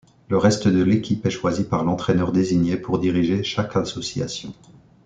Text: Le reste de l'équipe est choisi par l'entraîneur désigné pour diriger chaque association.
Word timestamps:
Le 0.29 0.37
reste 0.37 0.67
de 0.67 0.81
l'équipe 0.81 1.27
est 1.27 1.29
choisi 1.29 1.63
par 1.63 1.83
l'entraîneur 1.83 2.31
désigné 2.31 2.75
pour 2.75 2.97
diriger 2.97 3.43
chaque 3.43 3.75
association. 3.75 4.51